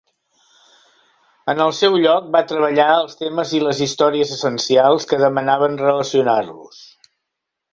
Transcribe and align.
En 1.53 1.59
el 1.65 1.73
seu 1.79 1.97
lloc, 2.05 2.31
va 2.35 2.41
treballar 2.51 2.87
els 3.01 3.19
temes 3.19 3.53
i 3.59 3.61
les 3.67 3.83
històries 3.87 4.33
essencials 4.37 5.07
que 5.13 5.21
demanaven 5.25 5.81
relacionar-los. 5.83 6.83